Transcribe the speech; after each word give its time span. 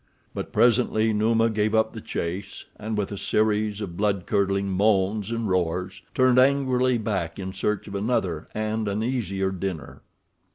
But 0.33 0.51
presently 0.51 1.13
Numa 1.13 1.47
gave 1.51 1.75
up 1.75 1.93
the 1.93 2.01
chase 2.01 2.65
and, 2.75 2.97
with 2.97 3.11
a 3.11 3.19
series 3.19 3.81
of 3.81 3.97
blood 3.97 4.25
curdling 4.25 4.67
moans 4.67 5.29
and 5.29 5.47
roars, 5.47 6.01
turned 6.15 6.39
angrily 6.39 6.97
back 6.97 7.37
in 7.37 7.53
search 7.53 7.87
of 7.87 7.93
another 7.93 8.47
and 8.55 8.87
an 8.87 9.03
easier 9.03 9.51
dinner. 9.51 10.01